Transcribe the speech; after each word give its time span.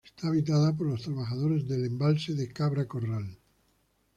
Es 0.17 0.23
habitada 0.23 0.75
por 0.75 0.87
los 0.87 1.03
trabajadores 1.03 1.67
del 1.67 1.85
Embalse 1.85 2.33
de 2.33 2.51
Cabra 2.51 2.87
Corral. 2.87 3.37